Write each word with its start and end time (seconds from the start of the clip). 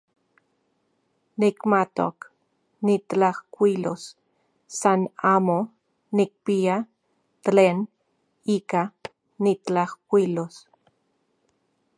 Nikmatok 1.41 2.17
nitlajkuilos, 2.85 4.03
san 4.79 5.01
amo 5.35 5.57
nikpia 6.15 6.75
tlen 7.45 7.77
ika 8.55 8.81
nitlajkuilos. 9.43 10.55